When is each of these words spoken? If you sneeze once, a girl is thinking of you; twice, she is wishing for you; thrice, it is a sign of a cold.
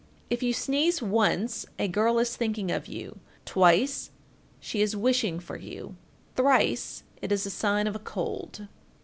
If 0.31 0.41
you 0.41 0.51
sneeze 0.51 0.99
once, 1.03 1.67
a 1.77 1.87
girl 1.87 2.17
is 2.17 2.35
thinking 2.35 2.71
of 2.71 2.87
you; 2.87 3.19
twice, 3.45 4.09
she 4.59 4.81
is 4.81 4.95
wishing 4.95 5.39
for 5.39 5.57
you; 5.57 5.95
thrice, 6.35 7.03
it 7.21 7.31
is 7.31 7.45
a 7.45 7.51
sign 7.51 7.85
of 7.85 7.95
a 7.95 7.99
cold. 7.99 8.67